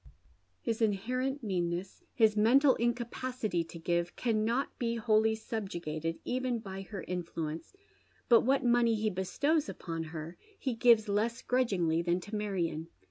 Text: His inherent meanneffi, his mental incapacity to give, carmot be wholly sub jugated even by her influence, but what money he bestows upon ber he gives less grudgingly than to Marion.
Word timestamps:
His 0.63 0.81
inherent 0.81 1.43
meanneffi, 1.43 2.01
his 2.15 2.35
mental 2.35 2.73
incapacity 2.77 3.63
to 3.65 3.77
give, 3.77 4.15
carmot 4.15 4.69
be 4.79 4.95
wholly 4.95 5.35
sub 5.35 5.69
jugated 5.69 6.17
even 6.25 6.57
by 6.57 6.81
her 6.81 7.03
influence, 7.03 7.75
but 8.27 8.41
what 8.41 8.65
money 8.65 8.95
he 8.95 9.11
bestows 9.11 9.69
upon 9.69 10.09
ber 10.11 10.37
he 10.57 10.73
gives 10.73 11.07
less 11.07 11.43
grudgingly 11.43 12.01
than 12.01 12.19
to 12.21 12.35
Marion. 12.35 12.87